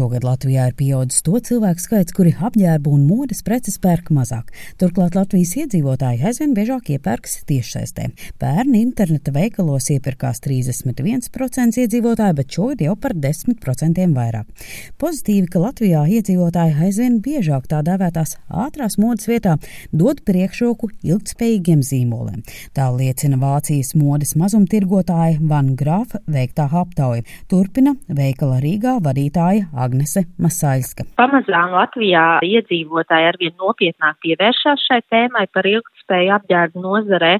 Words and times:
Šogad 0.00 0.24
Latvijā 0.24 0.62
ir 0.70 0.76
pieaudzis 0.78 1.20
to 1.26 1.36
cilvēku 1.44 1.82
skaits, 1.82 2.14
kuri 2.16 2.30
apģērbu 2.32 2.88
un 2.96 3.02
modes 3.04 3.42
preces 3.44 3.74
pērk 3.84 4.06
mazāk. 4.16 4.46
Turklāt 4.80 5.12
Latvijas 5.18 5.50
iedzīvotāji 5.60 6.22
aizvien 6.24 6.54
biežāk 6.56 6.86
iepērkas 6.94 7.34
tiešsaistē. 7.50 8.06
Pērn 8.40 8.78
interneta 8.78 9.34
veikalos 9.34 9.90
iepirkās 9.92 10.40
31% 10.46 11.82
iedzīvotāji, 11.82 12.36
bet 12.38 12.56
šogad 12.56 12.84
jau 12.86 12.94
par 12.96 13.12
10% 13.26 14.06
vairāk. 14.16 14.64
Pozitīvi, 15.04 15.50
ka 15.52 15.60
Latvijā 15.66 16.06
iedzīvotāji 16.16 16.78
aizvien 16.86 17.20
biežāk 17.20 17.68
tā 17.68 17.82
dēvētās 17.84 18.38
ātrās 18.48 18.96
modes 18.96 19.28
vietā 19.28 19.58
dod 19.92 20.24
priekšroku 20.24 20.94
ilgtspējīgiem 21.10 21.84
zīmoliem. 21.84 22.40
Tā 22.72 22.88
liecina 22.96 23.36
Vācijas 23.44 23.92
modes 24.00 24.32
mazumtirgotāja 24.40 25.36
Van 25.44 25.74
Grāfa 25.76 26.24
veiktā 26.24 26.70
aptauja. 26.72 27.28
Turpina 27.52 27.98
veikala 28.08 28.62
Rīgā 28.64 28.96
vadītāja 29.04 29.68
Agnese 29.90 30.22
Masaļska. 30.38 31.08
Pamazām 31.18 31.74
Latvijā 31.74 32.24
iedzīvotāji 32.46 33.28
arvien 33.32 33.54
nopietnāk 33.58 34.20
pievēršās 34.22 34.84
šai 34.86 35.00
tēmai 35.10 35.46
par 35.50 35.66
ilgtspēju 35.66 36.34
apģērbu 36.36 36.84
nozarē, 36.84 37.32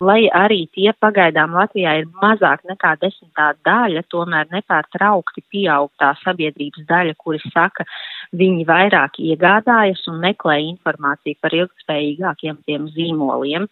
lai 0.00 0.22
arī 0.32 0.62
tie 0.76 0.94
pagaidām 1.04 1.52
Latvijā 1.58 1.98
ir 2.00 2.08
mazāk 2.22 2.64
nekā 2.70 2.94
desmitā 3.02 3.50
daļa, 3.68 4.04
tomēr 4.12 4.48
nepārtraukti 4.54 5.44
pieaug 5.52 5.92
tā 6.00 6.14
sabiedrības 6.24 6.88
daļa, 6.88 7.16
kuri 7.20 7.42
saka, 7.50 7.84
viņi 8.32 8.64
vairāk 8.68 9.20
iegādājas 9.20 10.06
un 10.08 10.20
meklē 10.24 10.60
informāciju 10.70 11.40
par 11.42 11.56
ilgtspējīgākiem 11.60 12.62
tiem 12.64 12.88
zīmoliem. 12.96 13.68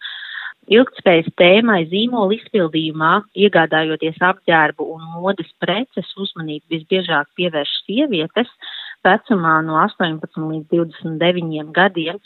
Ilgtspējas 0.69 1.29
tēmai 1.39 1.79
zīmola 1.89 2.35
izpildījumā, 2.35 3.13
iegādājoties 3.45 4.19
apģērbu 4.21 4.85
un 4.93 5.07
modes 5.15 5.49
preces, 5.63 6.11
uzmanību 6.13 6.75
visbiežāk 6.75 7.31
pievērš 7.39 7.71
sievietes 7.87 8.51
vecumā 9.05 9.55
no 9.65 9.79
18 9.81 10.37
līdz 10.51 10.67
29 10.75 11.73
gadiem, 11.73 12.19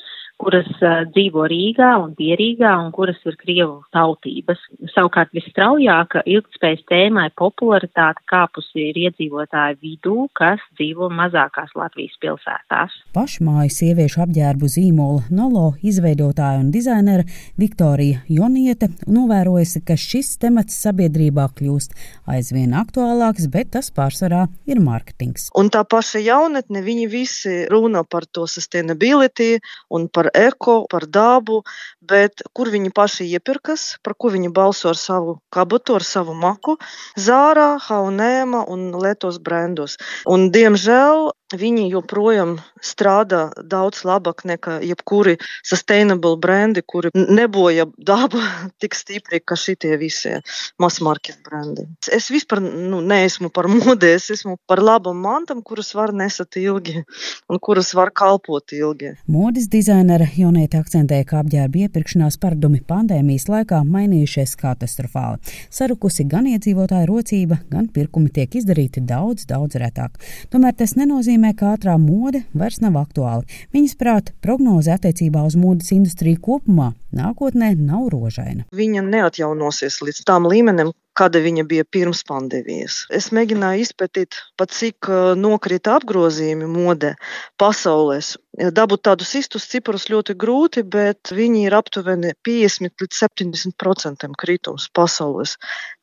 kuras 0.44 0.70
dzīvo 1.14 1.46
Rīgā 1.48 1.94
un 2.02 2.14
Pierīgā 2.18 2.74
un 2.82 2.92
kuras 2.96 3.20
ir 3.28 3.38
Krievu 3.40 3.82
tautības. 3.96 4.60
Savukārt 4.92 5.32
visstraujāk 5.36 6.18
ilgtspējas 6.24 6.84
tēmai 6.92 7.30
popularitāte 7.40 8.24
kāpusi 8.30 8.90
ir 8.90 9.00
iedzīvotāju 9.06 9.80
vidū, 9.84 10.28
kas 10.36 10.62
dzīvo 10.78 11.10
mazākās 11.14 11.72
Latvijas 11.80 12.18
pilsētās. 12.24 12.98
Pašmāju 13.16 13.72
sieviešu 13.74 14.24
apģērbu 14.26 14.72
zīmola 14.76 15.24
Nolo 15.34 15.74
izveidotāja 15.86 16.60
un 16.64 16.72
dizainere 16.74 17.28
Viktorija 17.60 18.24
Joniete 18.32 18.92
novērojusi, 19.08 19.84
ka 19.88 19.98
šis 20.00 20.36
temats 20.42 20.82
sabiedrībā 20.84 21.48
kļūst 21.58 21.96
aizvien 22.34 22.76
aktuālāks, 22.78 23.48
bet 23.54 23.72
tas 23.78 23.92
pārsvarā 23.96 24.48
ir 24.70 24.84
mārketings. 24.84 25.50
Un 25.60 25.72
tā 25.74 25.86
paša 25.88 26.24
jaunatne, 26.24 26.84
viņi 26.84 27.08
visi 27.12 27.56
runā 27.72 28.04
par 28.10 28.28
to 28.28 28.48
sustainability 28.50 29.60
un 29.94 30.10
par 30.12 30.33
eko, 30.34 30.86
par 30.90 31.06
dabu, 31.08 31.62
bet 32.02 32.44
kur 32.54 32.72
viņi 32.74 32.92
paši 32.96 33.28
iepirkas, 33.38 33.98
par 34.04 34.18
ko 34.20 34.32
viņi 34.34 34.52
balso 34.54 34.90
ar 34.92 35.00
savu 35.00 35.38
kabatu, 35.54 35.96
ar 35.96 36.04
savu 36.04 36.34
maku- 36.34 36.78
Zārā, 37.28 37.78
Haunēma 37.88 38.66
un 38.68 38.92
Lietos 38.92 39.40
brendos. 39.40 39.98
Un, 40.26 40.50
diemžēl, 40.52 41.32
viņi 41.60 41.90
joprojām 41.92 42.58
strādā 42.84 43.48
daudz 43.58 44.04
labāk 44.08 44.44
nekā 44.48 44.80
jebkuri 44.84 45.38
sustainable 45.64 46.38
brendi, 46.42 46.84
kuri 46.86 47.12
neboja 47.14 47.88
dabu 47.98 48.42
tik 48.82 48.96
stipri, 48.98 49.42
kā 49.44 49.58
šitie 49.60 49.96
visi 50.02 50.36
mass 50.82 51.02
market 51.04 51.40
brendi. 51.46 51.88
Es 52.12 52.30
vispār 52.34 52.62
nu, 52.64 53.02
neesmu 53.02 53.52
par 53.54 53.70
modi, 53.72 54.14
es 54.18 54.30
esmu 54.34 54.58
par 54.68 54.82
labam 54.84 55.20
mantam, 55.24 55.62
kuras 55.66 55.94
var 55.96 56.14
nesat 56.14 56.58
ilgi 56.62 57.04
un 57.50 57.60
kuras 57.64 57.94
var 57.98 58.12
kalpot 58.16 58.76
ilgi. 58.76 59.14
Modes 59.32 59.70
dizainere 59.72 60.30
Jonēta 60.38 60.82
akcentēja, 60.84 61.28
ka 61.30 61.42
apģērba 61.44 61.86
iepirkšanās 61.86 62.40
paradumi 62.42 62.82
pandēmijas 62.88 63.50
laikā 63.52 63.82
mainījušies 63.88 64.56
katastrofāli. 64.60 65.42
Sarukusi 65.74 66.26
gan 66.30 66.48
iedzīvotāja 66.52 67.08
rocība, 67.10 67.60
gan 67.72 67.90
pirkumi 67.94 68.32
tiek 68.34 68.56
izdarīti 68.60 69.04
daudz, 69.08 69.48
daudz 69.50 69.78
retāk. 69.82 70.20
Tomēr 70.54 70.76
tas 70.78 70.96
nenozīmē, 71.00 71.43
nozīmē, 71.44 71.54
ka 71.58 71.76
ātrā 71.76 71.98
mode 72.00 72.44
vairs 72.54 72.80
nav 72.82 72.96
aktuāla. 72.96 73.44
Viņas 73.74 73.96
prāt, 74.00 74.34
prognoze 74.42 74.92
attiecībā 74.92 75.44
uz 75.46 75.56
modes 75.56 75.92
industriju 75.92 76.40
kopumā 76.40 76.94
nākotnē 77.12 77.76
nav 77.76 78.10
rožaina. 78.12 78.66
Viņa 78.72 79.04
neatjaunosies 79.04 80.02
līdz 80.02 80.24
tām 80.26 80.48
līmenim, 80.48 80.94
kāda 81.18 81.42
viņa 81.44 81.66
bija 81.68 81.84
pirms 81.86 82.24
pandēmijas. 82.26 83.08
Es 83.12 83.32
mēģināju 83.32 83.84
izpētīt, 83.84 84.36
pat 84.58 84.72
cik 84.72 85.10
nokrita 85.38 85.98
apgrozījumi 86.00 86.66
modē 86.66 87.16
pasaulēs. 87.60 88.38
Dabūt 88.54 89.02
tādus 89.08 89.32
īstus 89.34 89.64
ciprus 89.66 90.04
ļoti 90.14 90.36
grūti, 90.38 90.84
bet 90.86 91.32
viņi 91.34 91.64
ir 91.66 91.74
aptuveni 91.74 92.36
50 92.46 93.02
līdz 93.02 93.22
70% 93.24 94.28
kritums 94.38 94.86
pasaulēs. 94.94 95.56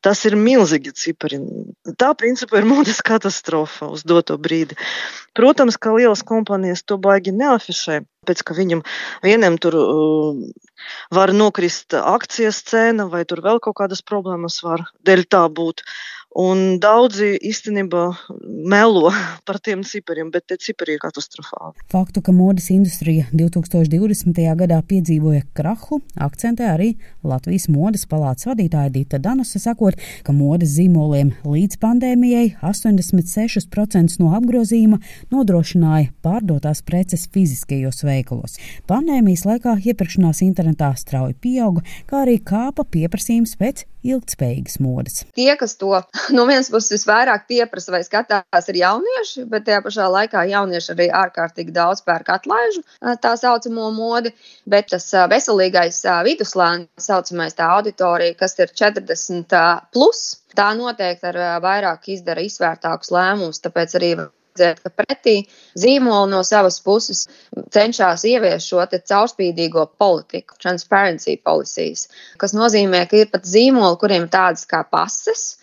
Tas 0.03 0.25
ir 0.27 0.35
milzīgi 0.35 0.91
cipari. 0.91 1.39
Tā 1.95 2.11
principā 2.19 2.59
ir 2.59 2.67
modes 2.67 2.99
katastrofa 3.09 3.87
uz 3.95 4.03
doto 4.03 4.35
brīdi. 4.35 4.75
Protams, 5.31 5.79
ka 5.79 5.95
lielas 5.95 6.25
kompānijas 6.27 6.83
to 6.83 6.99
baigi 6.99 7.31
neafišē. 7.31 8.01
Pēc 8.27 8.43
ka 8.45 8.53
viņam 8.53 8.83
vienam 9.23 9.55
tur 9.57 9.77
uh, 9.79 10.41
var 11.15 11.31
nokrist 11.33 11.95
akcijas 11.95 12.59
cena, 12.67 13.07
vai 13.07 13.23
tur 13.25 13.39
vēl 13.41 13.63
kaut 13.63 13.79
kādas 13.79 14.03
problēmas 14.03 14.59
var 14.65 14.83
dēļ 15.07 15.23
tā 15.31 15.47
būt. 15.47 15.87
Un 16.31 16.77
daudzi 16.79 17.33
īstenībā 17.43 18.05
melo 18.71 19.09
par 19.47 19.59
tiem 19.59 19.81
cipariem, 19.83 20.29
bet 20.31 20.45
tie 20.47 20.55
cipari 20.61 20.95
ir 20.95 21.01
katastrofāli. 21.03 21.75
Faktu, 21.91 22.23
ka 22.23 22.31
modes 22.31 22.69
industrija 22.71 23.25
2020. 23.35 24.39
gadā 24.61 24.77
piedzīvoja 24.87 25.43
krahu, 25.57 25.99
akcentē 26.15 26.69
arī 26.71 26.93
Latvijas 27.27 27.67
modes 27.71 28.07
palātas 28.07 28.47
vadītāja 28.47 28.93
Dita 28.95 29.19
Danusa, 29.19 29.59
sakot, 29.59 29.99
ka 30.23 30.35
modes 30.35 30.77
zīmoliem 30.77 31.33
līdz 31.43 31.81
pandēmijai 31.83 32.47
86% 32.63 34.21
no 34.23 34.31
apgrozījuma 34.39 35.01
nodrošināja 35.35 36.13
pārdotās 36.23 36.83
preces 36.87 37.27
fiziskajos 37.33 38.05
veikalos. 38.07 38.55
Pandēmijas 38.87 39.43
laikā 39.49 39.75
iepirkšanās 39.83 40.45
internetā 40.47 40.93
strauji 40.95 41.35
pieauga, 41.43 41.83
kā 42.07 42.23
arī 42.23 42.39
kāpa 42.39 42.87
pieprasījums 42.87 43.57
pēc 43.59 43.85
ilgtspējīgas 44.07 44.79
modes. 44.81 45.21
Tie, 45.37 45.51
kas 45.59 45.75
to 45.79 45.93
no 46.37 46.45
vienas 46.49 46.69
puses 46.71 46.93
visvairāk 46.95 47.45
pieprasa 47.49 47.93
vai 47.93 48.01
skatās, 48.05 48.67
ir 48.71 48.79
jaunieši, 48.81 49.45
bet 49.51 49.65
tajā 49.67 49.81
pašā 49.85 50.07
laikā 50.15 50.43
jaunieši 50.51 50.93
arī 50.95 51.07
ārkārtīgi 51.21 51.75
daudz 51.75 52.03
pērk 52.07 52.33
atlaižu 52.35 52.83
tā 53.23 53.35
saucamo 53.39 53.89
modi, 53.95 54.33
bet 54.69 54.91
tas 54.93 55.07
veselīgais 55.31 56.03
viduslēns, 56.27 56.89
saucamais 57.01 57.57
tā 57.57 57.71
auditorija, 57.77 58.37
kas 58.39 58.57
ir 58.59 58.75
40 58.83 59.57
plus, 59.93 60.21
tā 60.57 60.71
noteikti 60.77 61.31
ar 61.31 61.41
vairāk 61.63 62.11
izdara 62.15 62.43
izvērtākus 62.45 63.11
lēmumus, 63.15 63.63
tāpēc 63.63 63.99
arī 63.99 64.13
redzēt, 64.51 64.81
ka 64.83 64.89
pretī 64.89 65.47
zīmola 65.79 66.27
no 66.29 66.41
savas 66.43 66.79
puses 66.83 67.27
cenšas 67.71 68.25
ieviest 68.25 68.67
šo 68.67 68.83
caurspīdīgo 68.91 69.87
politiku, 69.97 70.55
transparency 70.59 71.37
policies, 71.37 72.09
kas 72.37 72.53
nozīmē, 72.53 73.07
ka 73.07 73.17
ir 73.17 73.31
pat 73.31 73.45
zīmoli, 73.45 73.97
kuriem 73.97 74.27
ir 74.27 74.29
tādas 74.29 74.65
kā 74.65 74.83
pases, 74.83 75.60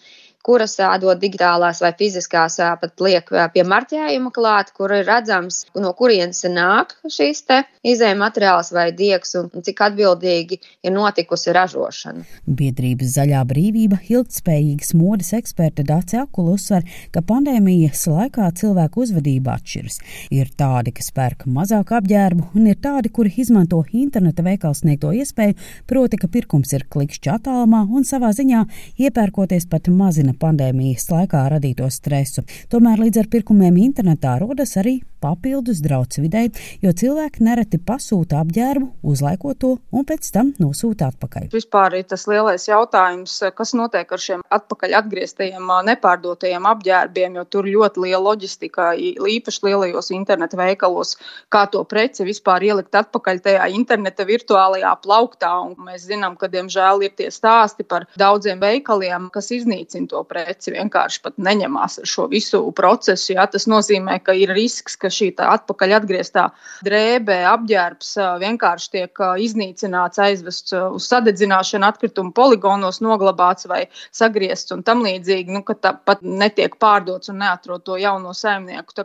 kuras 0.48 0.78
dod 1.02 1.20
digitālās 1.20 1.82
vai 1.84 1.92
fiziskās, 1.98 2.56
pat 2.80 3.04
liek 3.04 3.28
pie 3.52 3.64
marķējuma 3.68 4.32
klāt, 4.32 4.72
kur 4.76 4.94
ir 4.96 5.04
redzams, 5.08 5.66
no 5.76 5.92
kurienes 5.98 6.44
nāk 6.48 6.94
šīs 7.04 7.44
izējuma 7.84 8.24
materiāls 8.24 8.72
vai 8.74 8.88
diegs 8.96 9.34
un 9.38 9.50
cik 9.64 9.82
atbildīgi 9.88 10.58
ir 10.58 10.94
notikusi 10.94 11.52
ražošana. 11.54 12.24
Biedrības 12.46 13.12
zaļā 13.18 13.42
brīvība 13.48 14.00
ilgtspējīgas 14.08 14.94
modes 14.98 15.34
eksperte 15.36 15.84
Dāce 15.86 16.18
Akula 16.22 16.56
uzsver, 16.56 16.86
ka 17.12 17.22
pandēmijas 17.28 18.06
laikā 18.08 18.48
cilvēku 18.58 19.04
uzvedība 19.04 19.58
atšķiras. 19.58 20.00
Ir 20.34 20.50
tādi, 20.58 20.94
kas 20.96 21.12
pērk 21.14 21.46
mazāk 21.52 21.92
apģērbu, 21.98 22.50
un 22.58 22.70
ir 22.72 22.80
tādi, 22.82 23.12
kuri 23.12 23.32
izmanto 23.44 23.82
interneta 23.92 24.44
veikals 24.46 24.82
sniegto 24.82 25.12
iespēju, 25.16 25.56
proti, 25.88 26.20
ka 26.20 26.30
pirkums 26.32 26.72
ir 26.76 26.86
klikšķi 26.90 27.34
attālumā 27.36 27.84
un 27.92 28.08
savā 28.08 28.32
ziņā 28.36 28.64
iepērkoties 29.08 29.68
pat 29.70 29.90
mazina 29.92 30.34
pandēmijas 30.40 31.08
laikā 31.12 31.44
radīto 31.54 31.88
stresu. 31.92 32.46
Tomēr 32.72 33.04
līdz 33.04 33.22
ar 33.24 33.30
pirkumiem 33.32 33.78
internetā 33.88 34.38
rodas 34.42 34.76
arī 34.80 34.98
papildus 35.22 35.80
drauds 35.82 36.20
videi, 36.22 36.50
jo 36.82 36.92
cilvēki 36.94 37.42
nereti 37.46 37.80
pasūta 37.82 38.38
apģērbu, 38.42 38.88
uzlaiko 39.10 39.54
to 39.58 39.74
un 39.90 40.06
pēc 40.06 40.30
tam 40.34 40.52
nosūta 40.62 41.10
atpakaļ. 41.12 41.48
Vispār 41.54 41.98
ir 41.98 42.06
tas 42.10 42.26
lielais 42.30 42.68
jautājums, 42.68 43.34
kas 43.58 43.74
notiek 43.78 44.12
ar 44.14 44.22
šiem 44.22 44.44
atpakaļ 44.54 44.94
atgrieztajiem 45.00 45.72
nepārdotajiem 45.88 46.68
apģērbiem, 46.70 47.38
jo 47.40 47.44
tur 47.50 47.68
ļoti 47.68 48.04
liela 48.06 48.22
loģistika, 48.28 48.92
īpaši 48.98 49.64
lielajos 49.66 50.12
interneta 50.14 50.58
veikalos, 50.58 51.16
kā 51.52 51.64
to 51.72 51.82
preci 51.88 52.26
vispār 52.28 52.68
ielikt 52.68 52.94
atpakaļ 52.98 53.42
tajā 53.44 53.68
interneta 53.74 54.26
virtuālajā 54.28 54.94
plauktā. 55.02 55.52
Un 55.66 55.88
mēs 55.88 56.06
zinām, 56.08 56.38
ka 56.38 56.50
diemžēl 56.52 57.06
ir 57.06 57.14
tie 57.18 57.30
stāsti 57.34 57.86
par 57.88 58.06
daudziem 58.18 58.60
veikaliem, 58.62 59.30
kas 59.34 59.50
iznīcina 59.54 60.10
to 60.10 60.22
preci 60.28 60.74
vienkārši 60.74 61.22
pat 61.24 61.36
neņemās 61.40 61.98
ar 62.02 62.08
šo 62.08 62.26
visu 62.32 62.60
procesu. 62.76 63.32
Jā. 63.34 63.46
Tas 63.50 63.66
nozīmē, 63.70 64.18
ka 64.24 64.34
ir 64.36 64.52
risks, 64.56 64.96
ka 65.00 65.10
šī 65.12 65.30
atpakaļ 65.44 65.96
atgrieztā 65.98 66.48
drēbē 66.86 67.40
apģērbs 67.52 68.14
vienkārši 68.44 68.90
tiek 68.96 69.22
iznīcināts, 69.44 70.20
aizvests 70.22 70.76
uz 70.78 71.08
sadedzināšanu, 71.10 71.88
atkritumu 71.88 72.34
poligonos 72.36 73.02
noglabāts 73.04 73.68
vai 73.70 73.84
sagriezts 74.12 74.74
un 74.76 74.84
tam 74.86 75.04
līdzīgi, 75.06 75.54
nu, 75.54 75.64
ka 75.66 75.78
tāpat 75.78 76.22
netiek 76.22 76.76
pārdots 76.80 77.32
un 77.32 77.42
neatrod 77.44 77.84
to 77.86 77.98
jauno 78.00 78.34
saimnieku. 78.36 78.96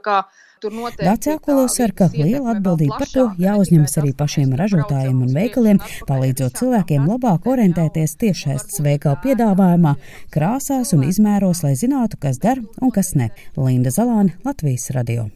Dācijā 0.63 1.39
Kolo 1.43 1.65
sar, 1.71 1.91
ka 1.97 2.07
liela 2.13 2.53
atbildība 2.53 3.01
par 3.01 3.11
to 3.11 3.25
jāuzņemas 3.41 3.97
arī 3.99 4.13
pašiem 4.15 4.55
ražotājiem 4.59 5.19
un 5.25 5.35
veikaliem, 5.35 5.83
palīdzot 6.07 6.57
cilvēkiem 6.61 7.09
labāk 7.09 7.49
orientēties 7.51 8.15
tiešsaistes 8.23 8.83
veikalu 8.85 9.19
piedāvājumā, 9.25 9.95
krāsās 10.33 10.95
un 10.95 11.05
izmēros, 11.09 11.65
lai 11.67 11.75
zinātu, 11.79 12.21
kas 12.21 12.39
der 12.43 12.63
un 12.79 12.95
kas 12.95 13.15
ne. 13.19 13.33
Linda 13.59 13.91
Zalāne, 13.91 14.37
Latvijas 14.47 14.91
radio. 14.95 15.33